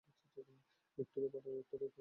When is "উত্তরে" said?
1.61-1.77